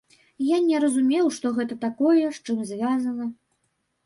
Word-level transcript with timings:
Я 0.43 0.57
не 0.69 0.79
разумеў, 0.83 1.29
што 1.35 1.51
гэта 1.57 1.77
такое, 1.85 2.25
з 2.39 2.43
чым 2.47 2.57
звязана. 2.71 3.25